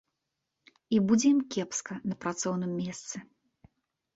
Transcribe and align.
І 0.95 1.01
будзе 1.11 1.27
ім 1.35 1.41
кепска 1.55 1.99
на 2.13 2.17
працоўным 2.25 2.71
месцы. 2.81 3.15